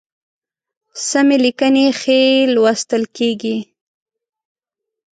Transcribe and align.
سمي 1.07 1.37
لیکنی 1.43 1.85
ښی 1.99 2.21
لوستل 2.53 3.03
کیږي 3.17 3.57